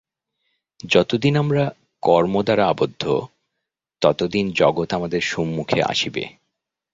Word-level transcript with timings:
যতদিন 0.89 1.33
আমরা 1.35 1.63
কর্ম 2.03 2.41
দ্বারা 2.41 2.67
আবদ্ধ, 2.67 3.03
ততদিন 4.01 4.45
জগৎ 4.51 4.89
আমাদের 4.93 5.21
সম্মুখে 5.21 5.79
আসিবে। 5.83 6.23